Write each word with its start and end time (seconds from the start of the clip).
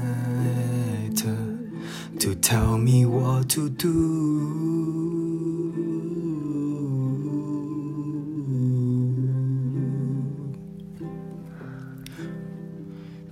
to 2.18 2.34
tell 2.34 2.80
me 2.80 3.06
what 3.06 3.48
to 3.48 3.70
do. 3.70 3.94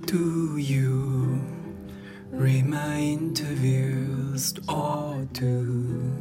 Do 0.04 0.56
you 0.58 1.44
read 2.30 2.66
my 2.66 3.00
interviews 3.00 4.54
or 4.68 5.26
do 5.32 6.14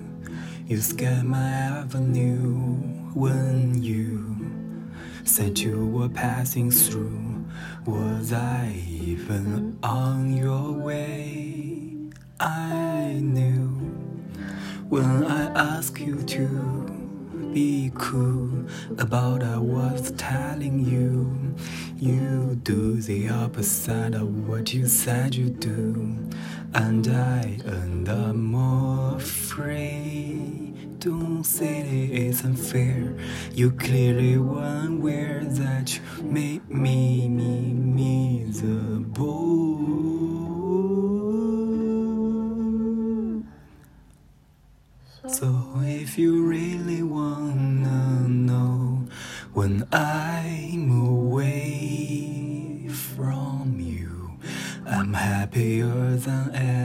you 0.66 0.77
scan 0.81 1.27
my 1.27 1.48
avenue 1.48 2.77
when 3.14 3.84
you 3.84 4.36
said 5.23 5.59
you 5.59 5.86
were 5.86 6.09
passing 6.09 6.72
through? 6.72 7.34
Was 7.86 8.34
I 8.34 8.81
even 8.88 9.78
on 9.84 10.36
your 10.36 10.72
way? 10.72 11.94
I 12.39 13.20
knew 13.22 13.67
when 14.89 15.23
I 15.23 15.45
asked 15.78 16.00
you 16.00 16.22
to 16.23 16.95
be 17.53 17.92
cool 17.95 18.66
about 18.98 19.42
I 19.42 19.58
was 19.58 20.11
telling 20.11 20.86
you. 20.86 21.56
You 21.98 22.59
do 22.64 23.02
the 23.02 23.30
opposite 23.30 24.14
of 24.14 24.50
what 24.50 24.73
you 24.73 24.88
said 24.88 25.33
you 25.33 25.50
do, 25.50 26.17
and 26.73 27.08
I 27.08 27.58
end 27.66 28.09
up 28.09 28.36
more 28.36 29.16
afraid. 29.16 30.75
Don't 31.06 31.44
say 31.44 31.81
it 31.81 32.09
isn't 32.09 32.56
fair. 32.56 33.16
You 33.53 33.70
clearly 33.73 34.39
weren't 34.39 35.02
aware 35.02 35.44
that 35.44 35.94
you 35.94 36.02
made 36.23 36.67
me, 36.67 37.30
me 37.30 37.61
me 37.72 38.45
the 38.45 38.66
miserable. 38.66 39.44
So 45.28 45.76
if 45.83 46.17
you 46.17 46.44
really 46.44 47.03
wanna 47.03 48.28
know 48.28 49.06
when 49.53 49.88
I'm 49.92 50.89
away 51.08 52.89
from 52.89 53.76
you, 53.80 54.39
I'm 54.88 55.14
happier 55.14 56.16
than 56.16 56.56
ever. 56.56 56.84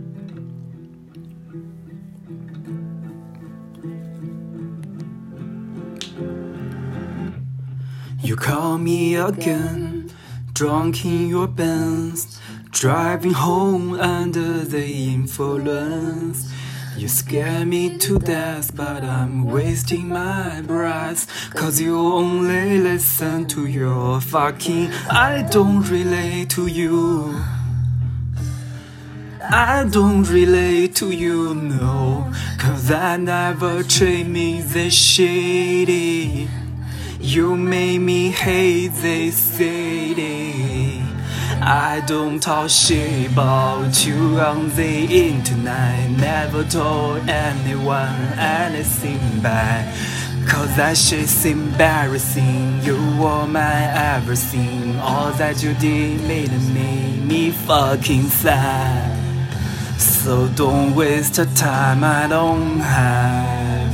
me 8.83 9.15
again, 9.15 10.11
drunk 10.53 11.05
in 11.05 11.27
your 11.27 11.47
Benz, 11.47 12.39
driving 12.71 13.33
home 13.33 13.93
under 13.93 14.59
the 14.63 14.85
influence. 15.13 16.51
You 16.97 17.07
scare 17.07 17.65
me 17.65 17.97
to 17.99 18.19
death, 18.19 18.75
but 18.75 19.03
I'm 19.03 19.45
wasting 19.45 20.09
my 20.09 20.61
breath. 20.61 21.51
Cause 21.55 21.79
you 21.79 21.97
only 21.97 22.79
listen 22.79 23.47
to 23.47 23.65
your 23.65 24.19
fucking. 24.21 24.91
I 25.09 25.47
don't 25.49 25.89
relate 25.89 26.49
to 26.51 26.67
you. 26.67 27.41
I 29.41 29.87
don't 29.89 30.23
relate 30.29 30.95
to 30.97 31.11
you, 31.11 31.55
no. 31.55 32.31
Cause 32.59 32.91
I 32.91 33.17
never 33.17 33.83
treat 33.83 34.25
me 34.27 34.61
this 34.61 34.93
shitty. 34.93 36.60
You 37.23 37.55
made 37.55 37.99
me 37.99 38.31
hate 38.31 38.93
this 38.95 39.37
city. 39.37 41.03
I 41.61 42.03
don't 42.07 42.39
talk 42.39 42.71
shit 42.71 43.31
about 43.31 44.03
you 44.03 44.39
on 44.39 44.69
the 44.69 45.29
internet. 45.29 46.09
Never 46.09 46.63
told 46.63 47.29
anyone 47.29 48.15
anything 48.39 49.19
bad. 49.39 49.95
Cause 50.49 50.75
that 50.77 50.97
shit's 50.97 51.45
embarrassing. 51.45 52.81
You 52.81 52.95
were 53.21 53.45
my 53.45 54.15
everything. 54.15 54.97
All 54.99 55.31
that 55.33 55.61
you 55.61 55.75
did 55.75 56.21
made 56.27 56.51
me, 56.73 57.19
me 57.23 57.51
fucking 57.51 58.29
sad. 58.29 60.01
So 60.01 60.47
don't 60.55 60.95
waste 60.95 61.35
the 61.35 61.45
time 61.45 62.03
I 62.03 62.27
don't 62.27 62.79
have. 62.79 63.90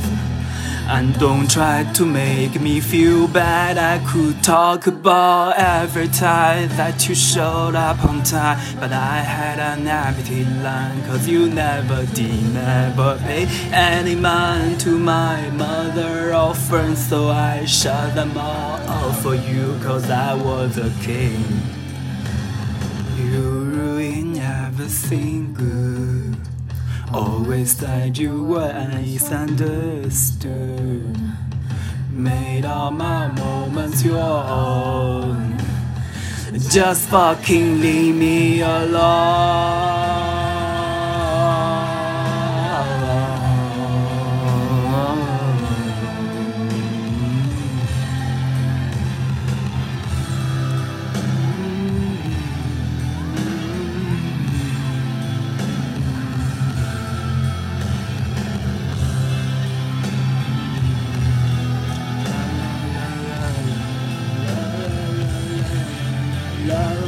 And 0.90 1.18
don't 1.18 1.50
try 1.50 1.84
to 1.92 2.06
make 2.06 2.58
me 2.58 2.80
feel 2.80 3.28
bad. 3.28 3.76
I 3.76 3.98
could 4.10 4.42
talk 4.42 4.86
about 4.86 5.58
every 5.58 6.08
time 6.08 6.70
that 6.80 7.06
you 7.06 7.14
showed 7.14 7.74
up 7.74 8.02
on 8.06 8.22
time. 8.22 8.58
But 8.80 8.92
I 8.92 9.18
had 9.18 9.58
an 9.58 9.86
empty 9.86 10.46
line, 10.46 11.02
cause 11.04 11.28
you 11.28 11.50
never 11.50 12.06
did, 12.14 12.54
never 12.54 13.18
pay 13.18 13.46
any 13.70 14.14
mind 14.14 14.80
to 14.80 14.98
my 14.98 15.50
mother 15.50 16.34
or 16.34 16.54
friends. 16.54 17.06
So 17.06 17.28
I 17.28 17.66
shut 17.66 18.14
them 18.14 18.38
all 18.38 18.80
off 18.88 19.22
for 19.22 19.34
you, 19.34 19.78
cause 19.82 20.08
I 20.08 20.32
was 20.32 20.78
a 20.78 20.90
king. 21.02 21.44
You 23.18 23.42
ruined 23.42 24.38
everything 24.38 25.52
good. 25.52 26.57
Always 27.12 27.76
said 27.76 28.16
you 28.18 28.44
were 28.44 28.72
misunderstood. 28.94 31.16
Made 32.10 32.66
all 32.66 32.90
my 32.90 33.28
moments 33.28 34.04
your 34.04 34.18
own. 34.18 35.56
Just 36.70 37.08
fucking 37.08 37.80
leave 37.80 38.14
me 38.14 38.60
alone. 38.60 39.97
Ever. 66.70 67.07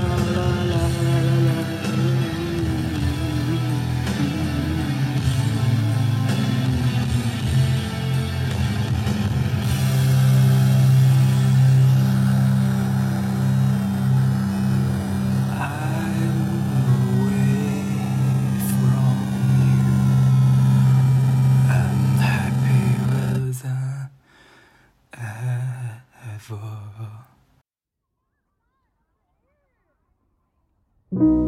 Don't 31.13 31.40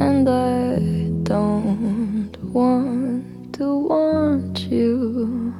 and 0.00 0.28
I 0.28 0.76
don't 1.22 2.36
want 2.52 3.54
to 3.54 3.78
want 3.78 4.58
you. 4.60 5.54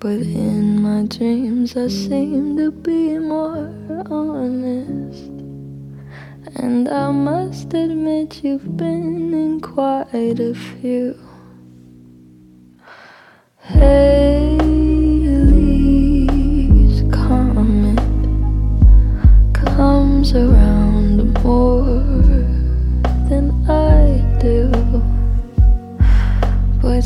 But 0.00 0.20
in 0.22 0.82
my 0.82 1.04
dreams, 1.06 1.76
I 1.76 1.88
seem 1.88 2.56
to 2.56 2.70
be 2.70 3.18
more 3.18 3.70
honest. 4.10 5.30
And 6.56 6.88
I 6.88 7.10
must 7.10 7.74
admit, 7.74 8.44
you've 8.44 8.76
been 8.76 9.34
in 9.34 9.60
quite 9.60 10.40
a 10.40 10.54
few. 10.54 11.18
Halley's 13.60 14.62
comet 17.10 17.98
comes 19.54 20.34
around 20.34 21.42
more 21.42 21.83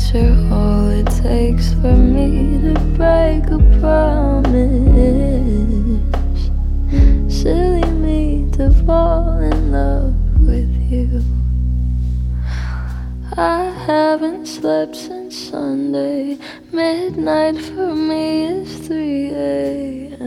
You're 0.07 0.51
all 0.51 0.89
it 0.89 1.05
takes 1.21 1.73
for 1.73 1.93
me 1.93 2.57
to 2.63 2.73
break 2.97 3.45
a 3.51 3.59
promise. 3.79 4.59
Silly 7.31 7.87
me 7.91 8.49
to 8.53 8.71
fall 8.85 9.37
in 9.37 9.71
love 9.71 10.15
with 10.39 10.73
you. 10.89 11.21
I 13.37 13.65
haven't 13.85 14.47
slept 14.47 14.95
since 14.95 15.37
Sunday. 15.37 16.39
Midnight 16.71 17.61
for 17.61 17.93
me 17.93 18.45
is 18.45 18.87
3 18.87 19.29
a.m. 19.29 20.18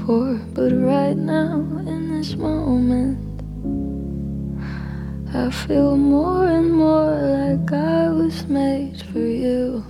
before, 0.00 0.34
but 0.54 0.72
right 0.72 1.16
now, 1.16 1.60
in 1.86 2.16
this 2.16 2.34
moment, 2.34 3.18
I 5.34 5.50
feel 5.50 5.96
more 5.96 6.46
and 6.46 6.72
more 6.72 7.12
like 7.12 7.72
I 7.72 8.08
was 8.08 8.46
made 8.46 9.02
for 9.12 9.18
you. 9.18 9.84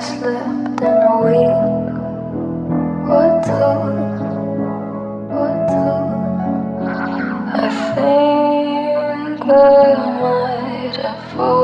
slept 0.00 0.80
in 0.82 0.88
a 0.88 1.22
week. 1.24 1.90
I 7.52 7.68
think 7.94 9.50
I 9.50 9.94
might 10.20 10.96
have 10.96 11.32
fallen. 11.32 11.59